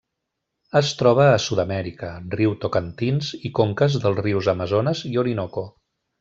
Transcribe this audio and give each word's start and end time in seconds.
Es 0.79 0.87
troba 1.01 1.27
a 1.33 1.41
Sud-amèrica: 1.43 2.09
riu 2.39 2.55
Tocantins 2.65 3.29
i 3.51 3.53
conques 3.61 3.99
dels 4.07 4.19
rius 4.23 4.51
Amazones 4.57 5.05
i 5.13 5.15
Orinoco. 5.27 5.69